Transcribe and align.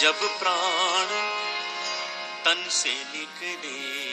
जब 0.00 0.38
प्राण 0.38 1.06
तन 2.44 2.68
से 2.70 2.94
निकले, 2.94 4.08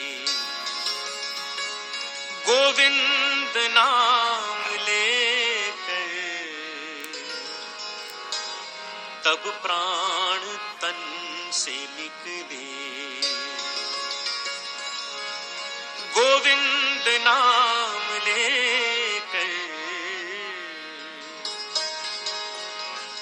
गोविंद 2.48 3.52
नाम 3.56 4.05
तब 9.26 9.46
प्राण 9.62 10.42
तन 10.80 10.98
से 11.52 11.72
निकले। 11.94 12.66
गोविंद 16.12 17.08
नाम 17.24 18.04
लेकर 18.26 19.50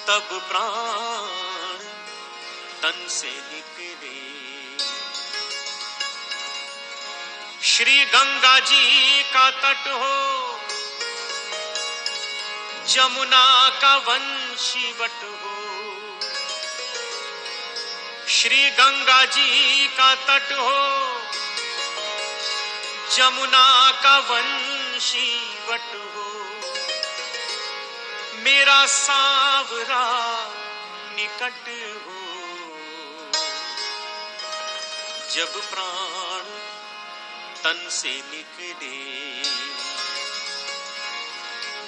तब 0.09 0.29
प्राण 0.51 1.81
तन 2.83 3.07
से 3.09 3.33
निकले। 3.53 4.21
श्री 7.63 8.05
गंगा 8.05 8.59
जी 8.61 9.23
का 9.33 9.51
तट 9.63 9.89
हो, 9.95 10.15
जमुना 12.89 13.47
का 13.81 13.97
वंशी 14.09 14.93
वट 14.93 15.23
हो 15.25 15.44
श्री 18.29 18.71
गंगा 18.71 19.25
जी 19.25 19.87
का 19.87 20.15
तट 20.15 20.53
हो, 20.53 21.23
जमुना 23.17 23.91
का 24.03 24.19
वंशी 24.19 25.59
वट 25.69 26.15
हो। 26.15 26.45
मेरा 28.35 28.87
सावरा 28.87 30.05
निकट 31.17 31.69
हो। 32.07 32.21
जब 35.35 35.71
प्राण 35.71 36.45
तन 37.65 37.89
से 37.91 38.23
निकले, 38.31 39.01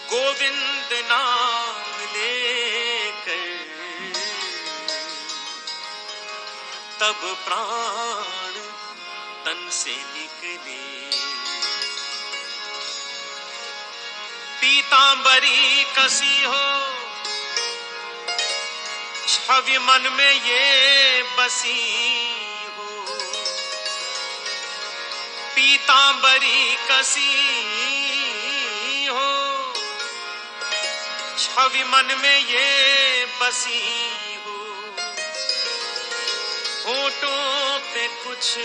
गोविंद 0.06 0.88
नाम 0.92 2.00
लेकर 2.16 3.55
तब 7.00 7.20
प्राण 7.46 8.54
तन 9.44 9.68
से 9.70 9.96
निकले। 9.96 10.76
पीतांबरी 14.60 15.84
कसी 15.98 16.42
हो 16.44 16.64
छवि 19.28 19.78
मन 19.78 20.08
में 20.12 20.32
ये 20.32 21.22
बसी 21.38 21.80
हो। 22.76 22.88
पीतांबरी 25.54 26.76
कसी 26.90 27.32
हो 29.06 29.30
छवि 31.38 31.84
मन 31.84 32.16
में 32.22 32.38
ये 32.38 32.70
बसी 33.40 33.84
होठों 36.86 37.78
पे 37.78 38.08
कुछ 38.08 38.58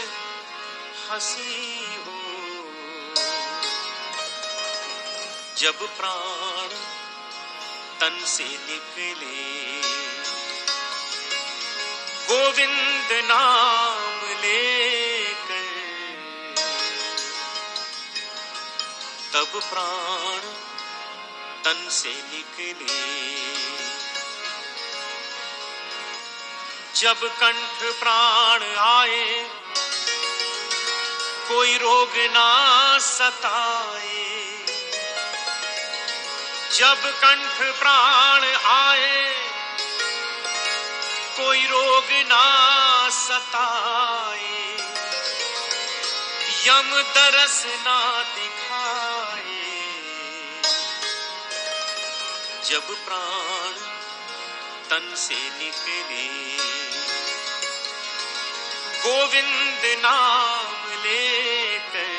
हँसी 1.10 1.86
हो। 2.06 2.18
जब 5.58 5.80
प्राण 5.98 6.70
तन 8.00 8.26
से 8.26 8.44
निकले, 8.44 9.42
गोविंद 12.28 13.26
नाम 13.26 14.20
लेकर, 14.42 15.68
तब 19.34 19.60
प्राण 19.70 20.40
तन 21.64 21.90
से 21.92 22.14
निकले। 22.14 23.91
जब 27.02 27.24
कंठ 27.40 28.00
प्राण 28.00 28.64
आए, 28.78 29.50
कोई 31.48 31.78
रोग 31.78 32.12
ना 32.16 32.98
सताए। 33.00 34.46
जब 36.78 37.12
कंठ 37.24 37.80
प्राण 37.80 38.56
आए, 38.66 39.50
कोई 41.38 41.66
रोग 41.66 42.06
ना 42.10 43.10
सताए। 43.10 44.78
यम 46.68 47.02
दरस 47.02 47.64
ना 47.66 48.24
दिखाए। 48.36 49.72
जब 52.70 53.06
प्राण 53.06 53.91
तन 54.92 55.16
से 55.16 55.36
निकले। 55.36 56.26
गोविंद 59.02 59.82
नाम 60.00 61.04
लेकर 61.04 62.18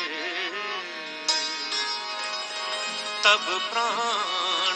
तब 3.24 3.44
प्राण 3.72 4.74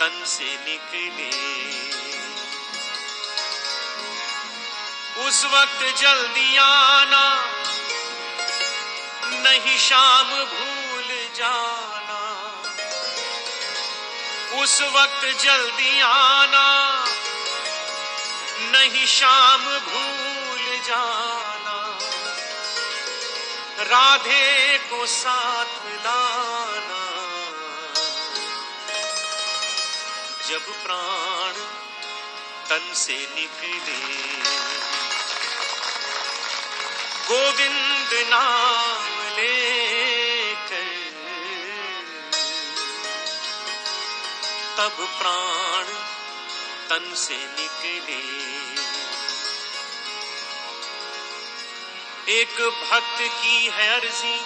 तन 0.00 0.24
से 0.26 0.50
निकले। 0.68 1.30
उस 5.26 5.44
वक्त 5.44 5.80
जल्दी 6.00 6.56
आना, 6.56 7.26
नहीं 9.44 9.78
शाम 9.78 10.28
भूल 10.28 11.08
जाना 11.36 11.79
उस 14.60 14.82
वक्त 14.82 15.42
जल्दी 15.42 16.00
आना, 16.00 17.04
नहीं 18.60 19.06
शाम 19.06 19.64
भूल 19.64 20.80
जाना। 20.80 21.98
राधे 23.82 24.78
को 24.78 25.06
साथ 25.06 25.86
लाना। 26.04 27.00
जब 30.48 30.82
प्राण 30.82 31.52
तन 32.68 32.94
से 32.94 33.28
निकले, 33.34 33.98
गोविंद 37.28 38.28
नाम 38.28 39.36
लेकर 39.36 39.89
तब 44.80 45.00
प्राण 45.16 45.88
तन 46.88 47.14
से 47.14 47.36
निकले। 47.36 48.20
एक 52.34 52.54
भक्त 52.82 53.18
की 53.18 53.66
है 53.66 53.88
अर्जी, 53.96 54.38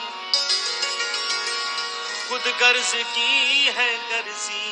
खुद 2.29 2.49
गर्ज 2.61 2.93
की 3.13 3.31
है 3.77 3.87
गर्जी 4.11 4.67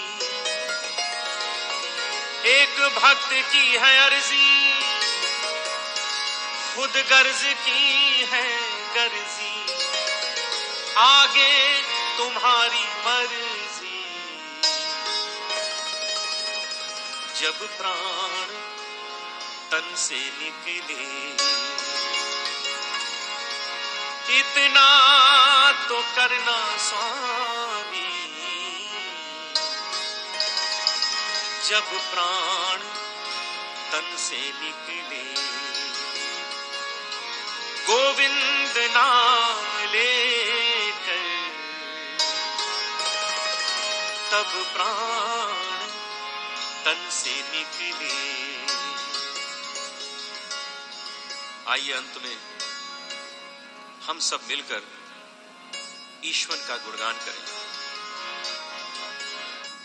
एक 2.50 2.80
भक्त 2.96 3.30
की 3.52 3.66
है 3.76 3.96
अर्जी, 3.98 4.48
खुद 6.74 7.02
गर्ज 7.10 7.42
की 7.64 8.26
है 8.32 8.46
गर्जी 8.96 9.54
आगे 10.98 11.54
तुम्हारी 12.18 12.84
मर्ज़ी। 13.06 13.71
जब 17.42 17.76
प्राण 17.76 18.46
तन 19.70 19.94
से 19.96 20.16
निकले। 20.16 21.04
इतना 24.38 24.88
तो 25.88 26.02
करना 26.02 26.76
स्वामी। 26.76 28.32
जब 31.68 32.14
प्राण 32.14 32.78
तन 33.92 34.16
से 34.18 34.52
निकले। 34.60 35.42
गोविंद 37.86 38.74
नाम 38.76 39.90
लेकर 39.90 41.50
तब 44.32 44.66
प्राण 44.72 45.81
तन 46.84 47.00
से 47.12 47.34
निकले। 47.52 48.14
आइए 51.68 51.92
अंत 51.92 52.14
में 52.22 52.36
हम 54.06 54.18
सब 54.20 54.40
मिलकर 54.48 54.82
ईश्वर 56.24 56.56
का 56.68 56.76
गुणगान 56.76 57.16
करें। 57.26 57.44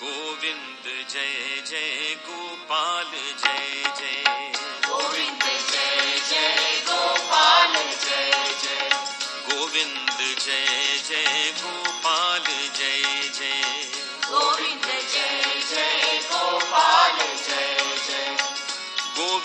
गोविंद 0.01 0.85
जय 1.09 1.63
जय 1.67 2.15
गोपाल 2.25 3.11
जय। 3.43 3.56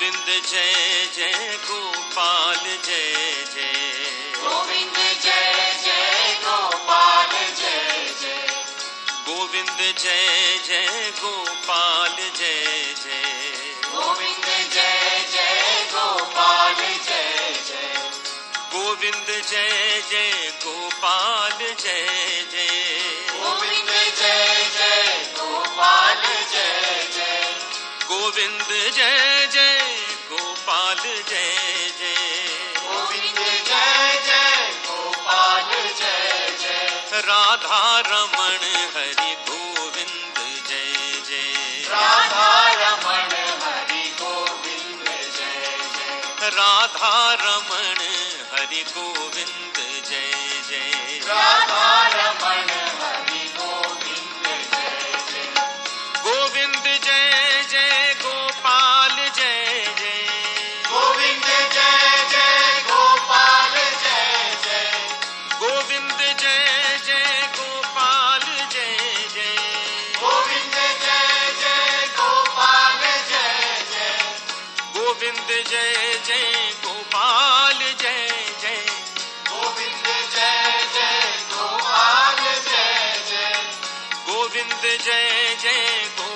गोविंद 0.03 0.43
जय 0.51 1.07
जय 1.17 1.59
गोपाल 1.71 2.79
जय 2.87 3.13
जय। 3.55 3.73
गोविंद 4.41 4.97
जय 5.23 5.79
जय 5.85 6.39
गोपाल 6.45 7.31
जय 7.31 8.15
जय। 8.21 8.65
गोविंद 9.29 9.95
जय 9.99 10.59
जय 10.67 11.13
गोपाल 11.23 12.17
जय 12.39 12.95
जय। 13.05 13.23
गोविंद 13.87 14.45
जय 14.75 15.27
जय 15.33 15.87
गोपाल 15.93 16.75
जय 16.75 17.53
जय। 17.69 18.11
गोविंद 18.73 19.43
जय 19.51 20.03
जय 20.11 20.22
गोविंद 28.33 28.93
जय 28.95 29.47
जय 29.53 29.79
गोपाल 30.31 30.97
जय 30.97 31.91
जय। 31.99 32.15
गोविंद 32.79 33.39
जय 33.67 34.21
जय 34.27 34.71
गोपाल 34.87 35.73
जय 35.99 36.57
जय। 36.63 37.21
राधा 37.27 37.83
रमण 38.07 38.65
हरि 38.95 39.35
गोविंद 39.49 40.39
जय 40.69 40.93
जय। 41.29 41.85
राधा 41.91 42.49
रमण 42.73 43.35
हरि 43.65 44.03
गोविंद 44.21 45.05
जय 45.37 45.77
जय। 45.97 46.49
राधा 46.57 47.15
रमण 47.35 48.01
हरि 48.53 48.83
गोविंद 48.97 49.77
जय 50.11 50.33
जय। 50.71 51.19
राधा 51.29 51.82
गोविंद 84.63 85.01
जय 85.05 85.55
जय 85.63 86.05
गोपाल 86.19 86.32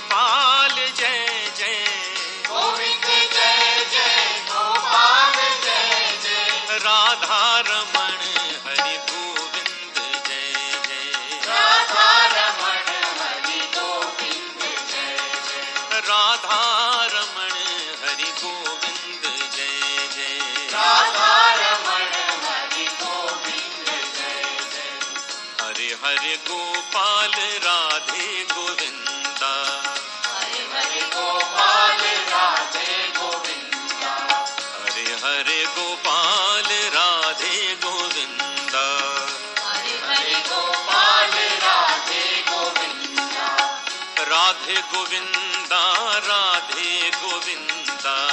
राधे 46.18 47.10
गोविंदा। 47.10 48.26